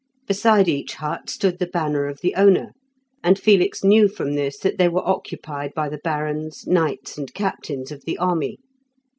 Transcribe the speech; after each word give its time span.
Beside 0.25 0.67
each 0.67 0.95
hut 0.95 1.29
stood 1.29 1.59
the 1.59 1.67
banner 1.67 2.07
of 2.07 2.21
the 2.21 2.33
owner, 2.33 2.73
and 3.23 3.37
Felix 3.37 3.83
knew 3.83 4.07
from 4.07 4.33
this 4.33 4.57
that 4.57 4.79
they 4.79 4.87
were 4.87 5.07
occupied 5.07 5.75
by 5.75 5.89
the 5.89 5.99
barons, 5.99 6.65
knights, 6.65 7.19
and 7.19 7.31
captains 7.35 7.91
of 7.91 8.03
the 8.05 8.17
army. 8.17 8.57